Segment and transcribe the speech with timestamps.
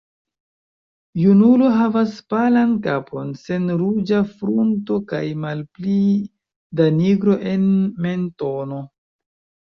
[1.23, 5.99] Junulo havas palan kapon sen ruĝa frunto kaj malpli
[6.81, 7.71] da nigro en
[8.09, 8.83] mentono.